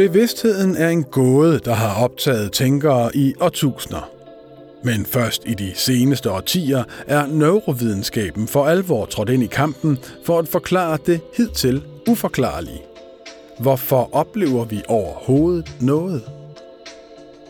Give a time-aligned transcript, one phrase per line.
[0.00, 4.10] Bevidstheden er en gåde, der har optaget tænkere i årtusinder.
[4.84, 10.38] Men først i de seneste årtier er neurovidenskaben for alvor trådt ind i kampen for
[10.38, 12.82] at forklare det hidtil uforklarlige.
[13.58, 16.22] Hvorfor oplever vi overhovedet noget?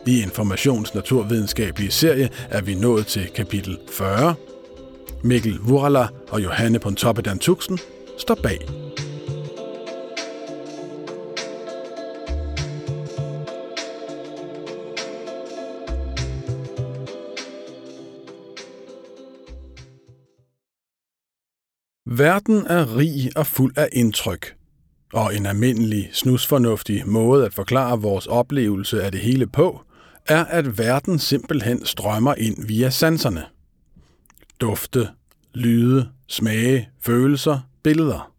[0.07, 4.33] I Informations naturvidenskabelige serie er vi nået til kapitel 40.
[5.23, 7.79] Mikkel Vurala og Johanne Pontoppidan Tuxen
[8.17, 8.90] står bag.
[22.21, 24.55] Verden er rig og fuld af indtryk.
[25.13, 29.81] Og en almindelig, snusfornuftig måde at forklare vores oplevelse af det hele på,
[30.27, 33.45] er, at verden simpelthen strømmer ind via sanserne.
[34.59, 35.09] Dufte,
[35.53, 38.31] lyde, smage, følelser, billeder.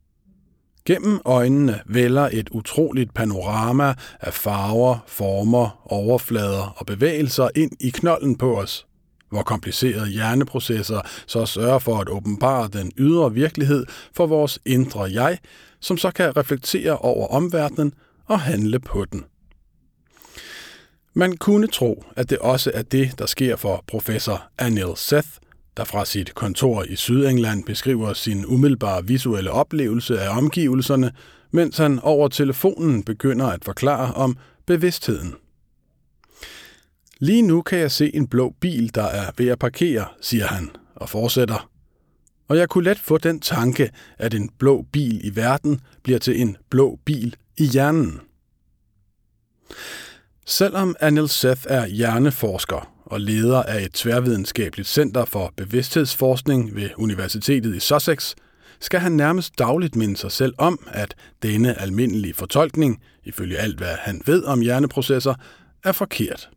[0.84, 8.36] Gennem øjnene vælger et utroligt panorama af farver, former, overflader og bevægelser ind i knolden
[8.36, 8.86] på os–
[9.33, 15.39] hvor komplicerede hjerneprocesser så sørger for at åbenbare den ydre virkelighed for vores indre jeg,
[15.80, 17.94] som så kan reflektere over omverdenen
[18.27, 19.24] og handle på den.
[21.14, 25.28] Man kunne tro, at det også er det, der sker for professor Anil Seth,
[25.77, 31.12] der fra sit kontor i Sydengland beskriver sin umiddelbare visuelle oplevelse af omgivelserne,
[31.50, 34.36] mens han over telefonen begynder at forklare om
[34.67, 35.34] bevidstheden.
[37.23, 40.70] Lige nu kan jeg se en blå bil, der er ved at parkere, siger han,
[40.95, 41.70] og fortsætter.
[42.48, 46.41] Og jeg kunne let få den tanke, at en blå bil i verden bliver til
[46.41, 48.20] en blå bil i hjernen.
[50.47, 57.77] Selvom Anil Seth er hjerneforsker og leder af et tværvidenskabeligt center for bevidsthedsforskning ved Universitetet
[57.77, 58.34] i Sussex,
[58.81, 63.95] skal han nærmest dagligt minde sig selv om, at denne almindelige fortolkning, ifølge alt hvad
[64.01, 65.35] han ved om hjerneprocesser,
[65.85, 66.51] er forkert.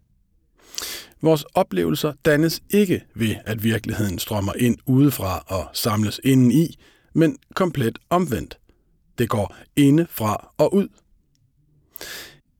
[1.22, 6.75] Vores oplevelser dannes ikke ved, at virkeligheden strømmer ind udefra og samles inden i,
[7.13, 8.58] men komplet omvendt.
[9.18, 10.88] Det går indefra og ud.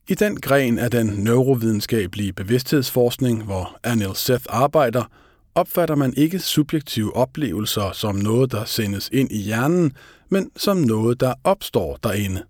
[0.08, 5.04] I den gren af den neurovidenskabelige bevidsthedsforskning, hvor Anil Seth arbejder,
[5.56, 9.94] opfatter man ikke subjektive oplevelser som noget, der sendes ind i hjernen,
[10.30, 12.44] men som noget, der opstår derinde.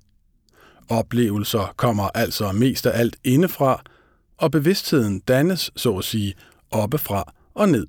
[0.89, 3.81] Oplevelser kommer altså mest af alt indefra–
[4.37, 6.33] og bevidstheden dannes, så at sige,
[6.71, 7.87] oppefra og ned.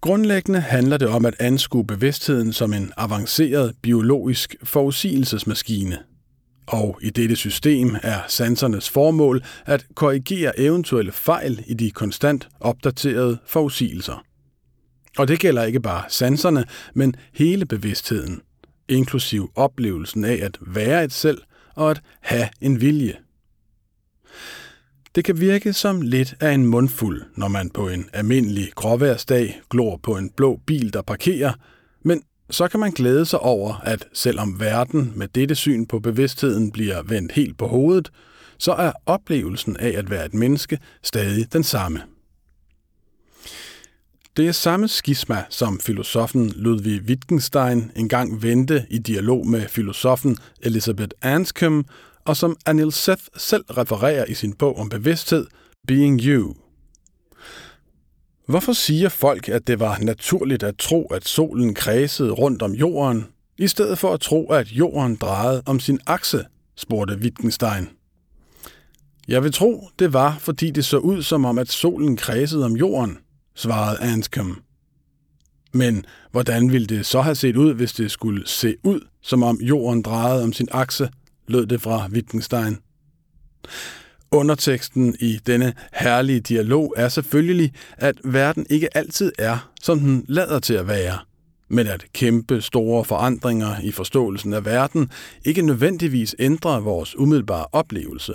[0.00, 5.98] Grundlæggende handler det om at anskue bevidstheden som en avanceret biologisk forudsigelsesmaskine.
[6.66, 13.38] Og i dette system er sansernes formål at korrigere eventuelle fejl i de konstant opdaterede
[13.46, 14.24] forudsigelser.
[15.18, 16.64] Og det gælder ikke bare sanserne,
[16.94, 18.40] men hele bevidstheden,
[18.88, 21.42] inklusiv oplevelsen af at være et selv
[21.74, 23.16] og at have en vilje.
[25.14, 29.96] Det kan virke som lidt af en mundfuld, når man på en almindelig gråværsdag glor
[29.96, 31.52] på en blå bil, der parkerer,
[32.02, 36.72] men så kan man glæde sig over, at selvom verden med dette syn på bevidstheden
[36.72, 38.10] bliver vendt helt på hovedet,
[38.58, 42.02] så er oplevelsen af at være et menneske stadig den samme.
[44.36, 51.10] Det er samme skisma, som filosofen Ludwig Wittgenstein engang vendte i dialog med filosofen Elizabeth
[51.22, 51.88] Anscombe
[52.24, 55.46] og som Anil Seth selv refererer i sin bog om bevidsthed,
[55.86, 56.54] Being You.
[58.46, 63.26] Hvorfor siger folk, at det var naturligt at tro, at solen kredsede rundt om jorden,
[63.58, 66.44] i stedet for at tro, at jorden drejede om sin akse,
[66.76, 67.88] spurgte Wittgenstein.
[69.28, 72.76] Jeg vil tro, det var, fordi det så ud som om, at solen kredsede om
[72.76, 73.18] jorden,
[73.54, 74.60] svarede Anscombe.
[75.72, 79.60] Men hvordan ville det så have set ud, hvis det skulle se ud, som om
[79.60, 81.10] jorden drejede om sin akse,
[81.46, 82.78] lød det fra Wittgenstein.
[84.30, 90.58] Underteksten i denne herlige dialog er selvfølgelig, at verden ikke altid er, som den lader
[90.58, 91.18] til at være,
[91.68, 95.10] men at kæmpe store forandringer i forståelsen af verden
[95.44, 98.34] ikke nødvendigvis ændrer vores umiddelbare oplevelse.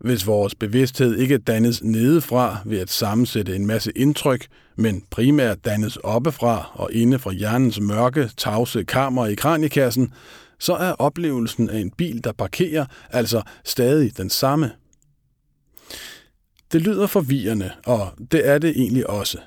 [0.00, 4.46] Hvis vores bevidsthed ikke dannes nedefra ved at sammensætte en masse indtryk,
[4.76, 10.12] men primært dannes oppefra og inde fra hjernens mørke, tavse kammer i kraniekassen,
[10.58, 14.70] så er oplevelsen af en bil, der parkerer, altså stadig den samme.
[16.72, 19.38] Det lyder forvirrende, og det er det egentlig også.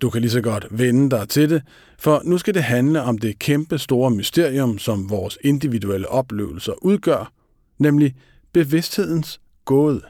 [0.00, 1.62] Du kan lige så godt vende dig til det,
[1.98, 7.32] for nu skal det handle om det kæmpe store mysterium, som vores individuelle oplevelser udgør,
[7.78, 8.14] nemlig
[8.52, 10.02] bevidsthedens gåde.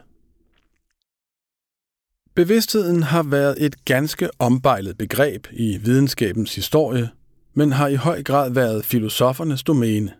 [2.35, 7.09] Bevidstheden har været et ganske ombejlet begreb i videnskabens historie,
[7.57, 10.13] men har i høj grad været filosofernes domæne.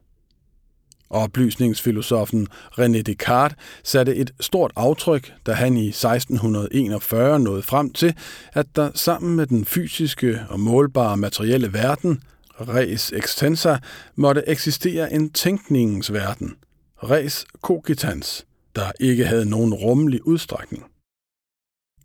[1.11, 8.15] Oplysningsfilosofen René Descartes satte et stort aftryk, da han i 1641 nåede frem til,
[8.53, 12.23] at der sammen med den fysiske og målbare materielle verden,
[12.61, 13.77] res extensa,
[14.15, 16.57] måtte eksistere en tænkningens verden,
[16.97, 18.47] res cogitans,
[18.77, 20.85] der ikke havde nogen rummelig udstrækning.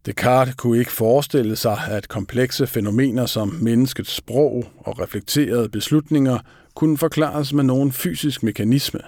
[0.06, 6.40] Descartes kunne ikke forestille sig, at komplekse fænomener som menneskets sprog og reflekterede beslutninger
[6.76, 9.00] kunne forklares med nogen fysisk mekanisme,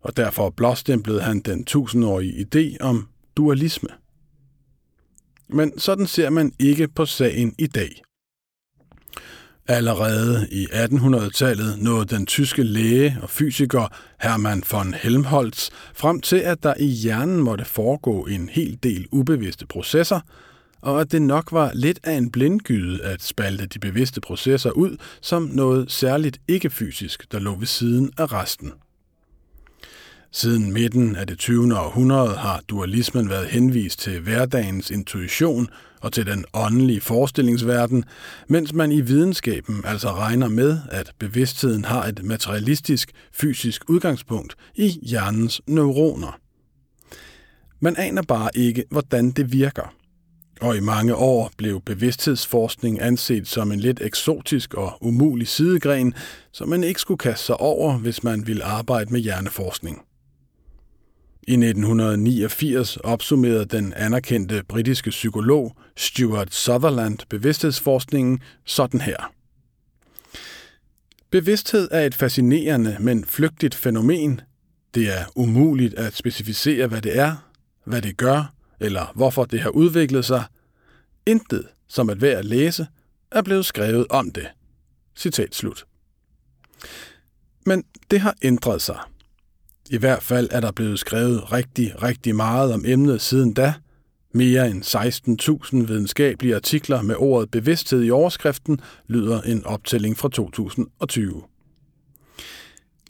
[0.00, 3.88] og derfor blåstemplede han den tusindårige idé om dualisme.
[5.48, 8.02] Men sådan ser man ikke på sagen i dag.
[9.70, 16.62] Allerede i 1800-tallet nåede den tyske læge og fysiker Hermann von Helmholtz frem til, at
[16.62, 20.20] der i hjernen måtte foregå en hel del ubevidste processer,
[20.82, 24.96] og at det nok var lidt af en blindgyde at spalte de bevidste processer ud
[25.20, 28.72] som noget særligt ikke-fysisk, der lå ved siden af resten.
[30.32, 31.78] Siden midten af det 20.
[31.78, 35.68] århundrede har dualismen været henvist til hverdagens intuition
[36.00, 38.04] og til den åndelige forestillingsverden,
[38.48, 44.88] mens man i videnskaben altså regner med, at bevidstheden har et materialistisk, fysisk udgangspunkt i
[44.88, 46.38] hjernens neuroner.
[47.80, 49.94] Man aner bare ikke, hvordan det virker.
[50.60, 56.14] Og i mange år blev bevidsthedsforskning anset som en lidt eksotisk og umulig sidegren,
[56.52, 60.02] som man ikke skulle kaste sig over, hvis man ville arbejde med hjerneforskning.
[61.42, 69.32] I 1989 opsummerede den anerkendte britiske psykolog Stuart Sutherland bevidsthedsforskningen sådan her.
[71.30, 74.40] Bevidsthed er et fascinerende, men flygtigt fænomen.
[74.94, 77.50] Det er umuligt at specificere, hvad det er,
[77.84, 80.44] hvad det gør, eller hvorfor det har udviklet sig.
[81.26, 82.86] Intet, som at være at læse,
[83.30, 84.46] er blevet skrevet om det.
[85.16, 85.84] Citat slut.
[87.66, 88.98] Men det har ændret sig.
[89.92, 93.74] I hvert fald er der blevet skrevet rigtig, rigtig meget om emnet siden da.
[94.34, 94.82] Mere end
[95.82, 101.42] 16.000 videnskabelige artikler med ordet bevidsthed i overskriften lyder en optælling fra 2020.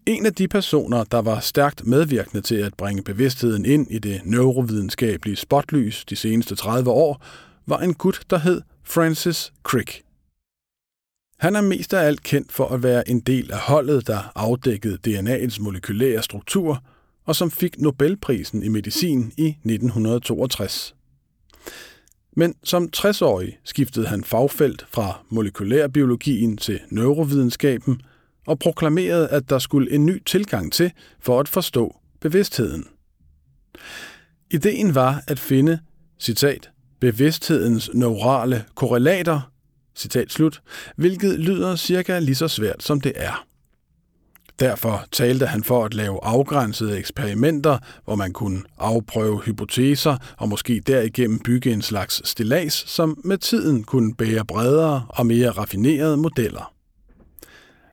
[0.06, 4.20] En af de personer, der var stærkt medvirkende til at bringe bevidstheden ind i det
[4.24, 7.24] neurovidenskabelige spotlys de seneste 30 år,
[7.66, 10.02] var en gut, der hed Francis Crick.
[11.40, 14.98] Han er mest af alt kendt for at være en del af holdet, der afdækkede
[15.08, 16.82] DNA's molekylære struktur,
[17.26, 20.94] og som fik Nobelprisen i medicin i 1962.
[22.36, 28.02] Men som 60-årig skiftede han fagfelt fra molekylærbiologien til neurovidenskaben
[28.46, 32.86] og proklamerede, at der skulle en ny tilgang til for at forstå bevidstheden.
[34.50, 35.78] Ideen var at finde,
[36.18, 36.70] citat,
[37.00, 39.49] bevidsthedens neurale korrelater
[40.00, 40.62] citat slut,
[40.96, 43.46] hvilket lyder cirka lige så svært som det er.
[44.60, 50.82] Derfor talte han for at lave afgrænsede eksperimenter, hvor man kunne afprøve hypoteser og måske
[50.86, 56.72] derigennem bygge en slags stillads, som med tiden kunne bære bredere og mere raffinerede modeller.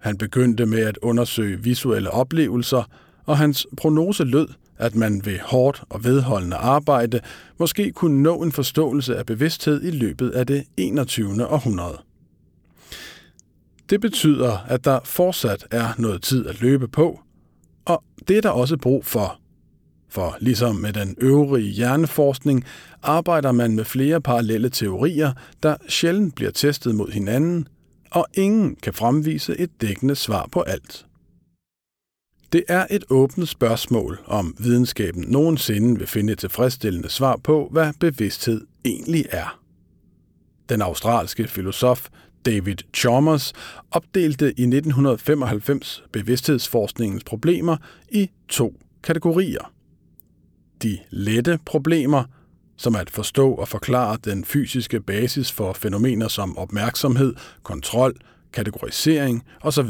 [0.02, 2.84] Han begyndte med at undersøge visuelle oplevelser,
[3.26, 7.20] og hans prognose lød, at man ved hårdt og vedholdende arbejde
[7.58, 11.48] måske kunne nå en forståelse af bevidsthed i løbet af det 21.
[11.48, 11.98] århundrede.
[13.90, 17.20] Det betyder, at der fortsat er noget tid at løbe på,
[17.86, 19.40] og det er der også brug for.
[20.10, 22.66] For ligesom med den øvrige hjerneforskning,
[23.04, 27.68] arbejder man med flere parallelle teorier, der sjældent bliver testet mod hinanden,
[28.12, 31.07] og ingen kan fremvise et dækkende svar på alt.
[32.54, 37.94] Det er et åbent spørgsmål, om videnskaben nogensinde vil finde et tilfredsstillende svar på, hvad
[38.00, 39.60] bevidsthed egentlig er.
[40.70, 42.08] Den australske filosof
[42.46, 43.54] David Chalmers
[43.92, 47.78] opdelte i 1995 bevidsthedsforskningens problemer
[48.10, 49.74] i to kategorier.
[50.84, 52.24] De lette problemer,
[52.78, 58.16] som at forstå og forklare den fysiske basis for fænomener som opmærksomhed, kontrol,
[58.54, 59.90] kategorisering osv.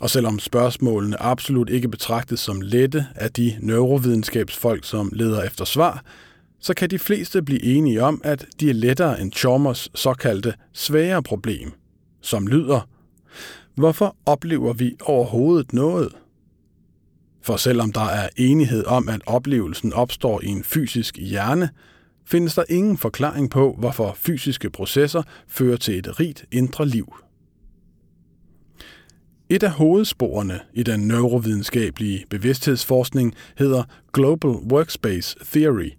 [0.00, 6.02] Og selvom spørgsmålene absolut ikke betragtes som lette af de neurovidenskabsfolk, som leder efter svar,
[6.60, 11.22] så kan de fleste blive enige om, at de er lettere end Chalmers såkaldte svære
[11.22, 11.72] problem,
[12.22, 12.88] som lyder,
[13.74, 16.12] hvorfor oplever vi overhovedet noget?
[17.42, 21.70] For selvom der er enighed om, at oplevelsen opstår i en fysisk hjerne,
[22.24, 27.14] findes der ingen forklaring på, hvorfor fysiske processer fører til et rigt indre liv.
[29.50, 35.90] Et af hovedsporene i den neurovidenskabelige bevidsthedsforskning hedder Global Workspace Theory,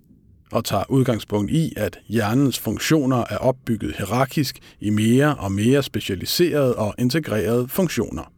[0.51, 6.75] og tager udgangspunkt i, at hjernens funktioner er opbygget hierarkisk i mere og mere specialiserede
[6.75, 8.31] og integrerede funktioner.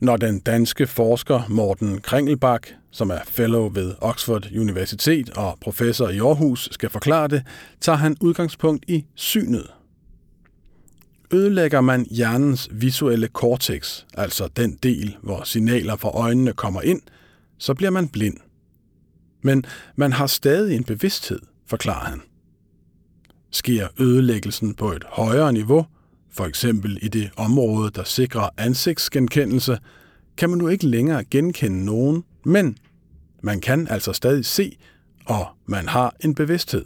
[0.00, 6.18] Når den danske forsker Morten Kringelbak, som er fellow ved Oxford Universitet og professor i
[6.18, 7.42] Aarhus, skal forklare det,
[7.80, 9.66] tager han udgangspunkt i synet.
[11.32, 17.02] Ødelægger man hjernens visuelle cortex, altså den del, hvor signaler fra øjnene kommer ind,
[17.58, 18.36] så bliver man blind.
[19.42, 19.64] Men
[19.96, 22.22] man har stadig en bevidsthed, forklarer han.
[23.50, 25.86] Sker ødelæggelsen på et højere niveau,
[26.30, 29.78] for eksempel i det område, der sikrer ansigtsgenkendelse,
[30.36, 32.78] kan man nu ikke længere genkende nogen, men
[33.42, 34.76] man kan altså stadig se,
[35.26, 36.84] og man har en bevidsthed.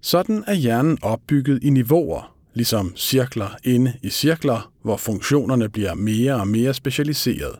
[0.00, 6.34] Sådan er hjernen opbygget i niveauer, ligesom cirkler inde i cirkler, hvor funktionerne bliver mere
[6.34, 7.58] og mere specialiseret.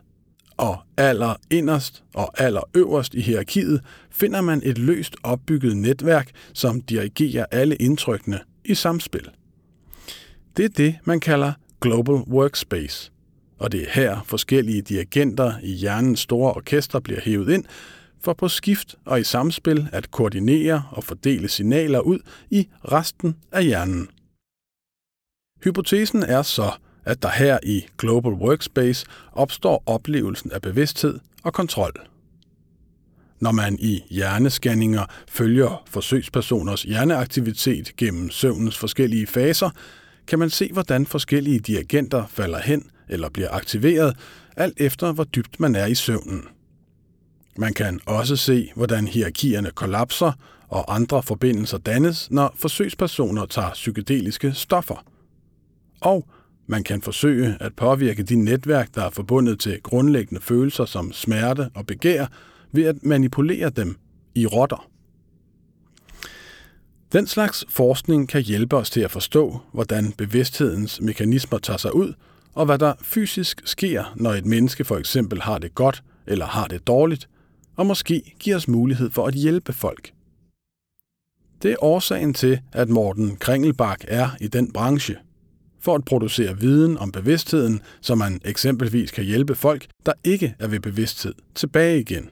[0.57, 3.81] Og aller inderst og aller øverst i hierarkiet
[4.11, 9.29] finder man et løst opbygget netværk, som dirigerer alle indtrykkene i samspil.
[10.57, 13.11] Det er det, man kalder Global Workspace,
[13.59, 17.63] og det er her forskellige dirigenter i hjernens store orkester bliver hævet ind,
[18.23, 22.19] for på skift og i samspil at koordinere og fordele signaler ud
[22.49, 24.07] i resten af hjernen.
[25.63, 26.71] Hypotesen er så,
[27.05, 31.93] at der her i Global Workspace opstår oplevelsen af bevidsthed og kontrol.
[33.39, 39.69] Når man i hjernescanninger følger forsøgspersoners hjerneaktivitet gennem søvnens forskellige faser,
[40.27, 44.17] kan man se, hvordan forskellige dirigenter falder hen eller bliver aktiveret,
[44.57, 46.43] alt efter hvor dybt man er i søvnen.
[47.57, 50.31] Man kan også se, hvordan hierarkierne kollapser
[50.67, 55.10] og andre forbindelser dannes, når forsøgspersoner tager psykedeliske stoffer.
[56.01, 56.27] Og
[56.67, 61.69] man kan forsøge at påvirke de netværk, der er forbundet til grundlæggende følelser som smerte
[61.73, 62.25] og begær,
[62.71, 63.95] ved at manipulere dem
[64.35, 64.87] i rotter.
[67.13, 72.13] Den slags forskning kan hjælpe os til at forstå, hvordan bevidsthedens mekanismer tager sig ud,
[72.53, 76.67] og hvad der fysisk sker, når et menneske for eksempel har det godt eller har
[76.67, 77.29] det dårligt,
[77.75, 80.11] og måske giver os mulighed for at hjælpe folk.
[81.61, 85.15] Det er årsagen til, at Morten Kringelbak er i den branche.
[85.81, 90.67] For at producere viden om bevidstheden, så man eksempelvis kan hjælpe folk, der ikke er
[90.67, 92.29] ved bevidsthed, tilbage igen.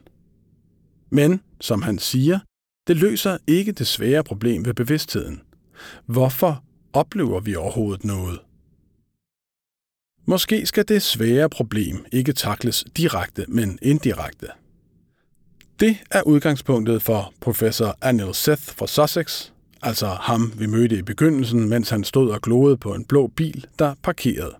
[1.10, 2.38] Men, som han siger,
[2.86, 5.40] det løser ikke det svære problem ved bevidstheden.
[6.06, 8.38] Hvorfor oplever vi overhovedet noget?
[10.26, 14.46] Måske skal det svære problem ikke takles direkte, men indirekte.
[15.80, 19.50] Det er udgangspunktet for professor Anil Seth fra Sussex,
[19.82, 23.66] altså ham vi mødte i begyndelsen, mens han stod og gloede på en blå bil,
[23.78, 24.54] der parkerede.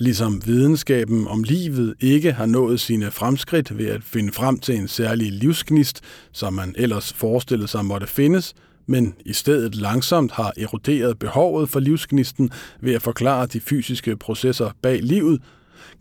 [0.00, 4.88] Ligesom videnskaben om livet ikke har nået sine fremskridt ved at finde frem til en
[4.88, 6.00] særlig livsgnist,
[6.32, 8.54] som man ellers forestillede sig måtte findes,
[8.86, 14.70] men i stedet langsomt har eroderet behovet for livsgnisten ved at forklare de fysiske processer
[14.82, 15.42] bag livet,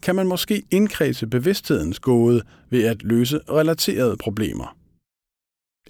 [0.02, 4.76] kan man måske indkredse bevidsthedens gåde ved at løse relaterede problemer.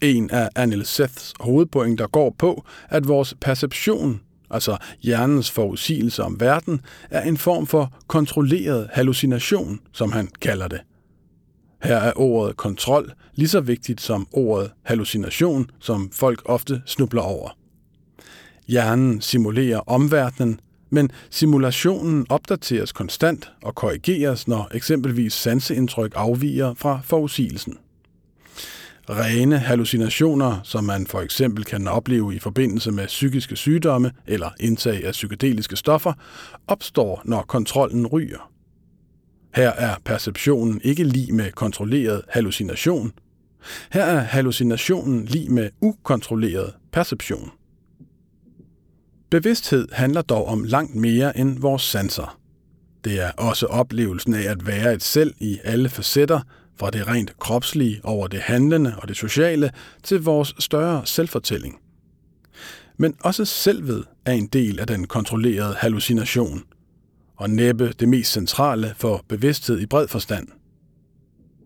[0.02, 4.22] En af Anil Seths hovedpointer går på, at vores perception
[4.54, 10.82] altså hjernens forudsigelse om verden, er en form for kontrolleret hallucination, som han kalder det.
[11.84, 17.58] Her er ordet kontrol lige så vigtigt som ordet hallucination, som folk ofte snubler over.
[18.68, 27.78] Hjernen simulerer omverdenen, men simulationen opdateres konstant og korrigeres, når eksempelvis sanseindtryk afviger fra forudsigelsen.
[29.12, 35.06] Rene hallucinationer, som man for eksempel kan opleve i forbindelse med psykiske sygdomme eller indtag
[35.06, 36.14] af psykedeliske stoffer,
[36.68, 38.52] opstår, når kontrollen ryger.
[39.56, 43.12] Her er perceptionen ikke lige med kontrolleret hallucination.
[43.92, 47.52] Her er hallucinationen lige med ukontrolleret perception.
[49.32, 52.40] Bevidsthed handler dog om langt mere end vores sanser.
[53.04, 56.40] Det er også oplevelsen af at være et selv i alle facetter,
[56.82, 59.72] fra det rent kropslige over det handlende og det sociale
[60.04, 61.80] til vores større selvfortælling.
[62.98, 66.64] Men også selvet er en del af den kontrollerede hallucination,
[67.38, 70.48] og næppe det mest centrale for bevidsthed i bred forstand.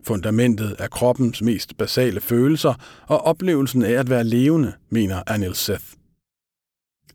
[0.06, 2.74] Fundamentet er kroppens mest basale følelser
[3.06, 5.84] og oplevelsen af at være levende, mener Anil Seth.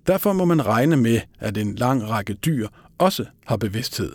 [0.07, 2.67] Derfor må man regne med, at en lang række dyr
[2.97, 4.11] også har bevidsthed.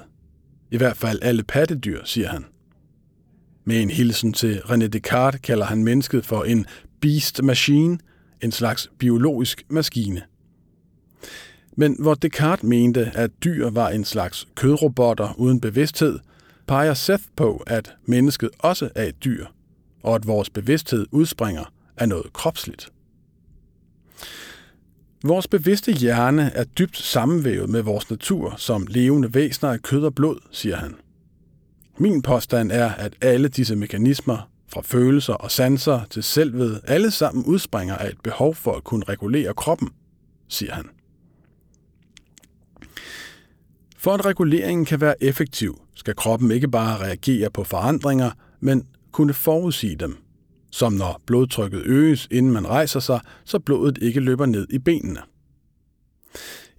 [0.71, 2.45] I hvert fald alle pattedyr, siger han.
[3.69, 6.67] Med en hilsen til René Descartes kalder han mennesket for en
[7.01, 7.99] beast machine,
[8.43, 10.23] en slags biologisk maskine.
[11.77, 16.19] Men hvor Descartes mente, at dyr var en slags kødrobotter uden bevidsthed,
[16.67, 19.47] peger Seth på, at mennesket også er et dyr,
[20.03, 22.89] og at vores bevidsthed udspringer af noget kropsligt.
[25.25, 30.15] Vores bevidste hjerne er dybt sammenvævet med vores natur som levende væsener af kød og
[30.15, 30.95] blod, siger han.
[31.99, 37.45] Min påstand er, at alle disse mekanismer, fra følelser og sanser til selvved, alle sammen
[37.45, 39.89] udspringer af et behov for at kunne regulere kroppen,
[40.49, 40.85] siger han.
[43.97, 49.35] For at reguleringen kan være effektiv, skal kroppen ikke bare reagere på forandringer, men kunne
[49.35, 50.17] forudsige dem.
[50.71, 55.21] Som når blodtrykket øges, inden man rejser sig, så blodet ikke løber ned i benene.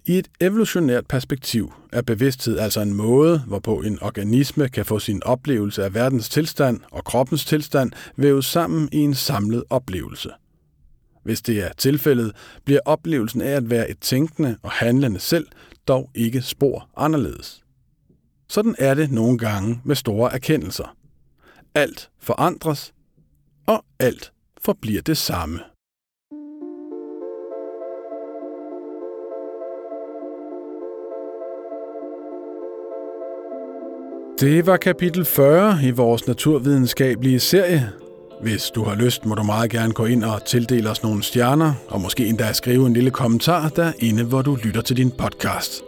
[0.08, 5.22] I et evolutionært perspektiv er bevidsthed altså en måde, hvorpå en organisme kan få sin
[5.22, 10.30] oplevelse af verdens tilstand og kroppens tilstand vævet sammen i en samlet oplevelse.
[11.24, 12.32] Hvis det er tilfældet,
[12.64, 15.46] bliver oplevelsen af at være et tænkende og handlende selv
[15.88, 17.64] dog ikke spor anderledes.
[18.48, 20.96] Sådan er det nogle gange med store erkendelser.
[21.74, 22.94] Alt forandres,
[23.66, 25.60] og alt forbliver det samme.
[34.40, 37.90] Det var kapitel 40 i vores naturvidenskabelige serie.
[38.42, 41.74] Hvis du har lyst, må du meget gerne gå ind og tildele os nogle stjerner,
[41.88, 45.82] og måske endda skrive en lille kommentar derinde, hvor du lytter til din podcast.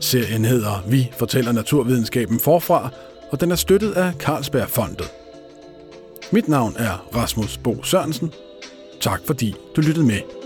[0.00, 2.90] Serien hedder Vi fortæller naturvidenskaben forfra,
[3.30, 5.12] og den er støttet af Carlsbergfondet.
[6.32, 8.32] Mit navn er Rasmus Bo Sørensen.
[9.00, 10.39] Tak fordi du lyttede med.